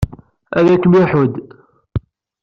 Ad 0.57 0.67
kem-iḥudd. 0.81 1.35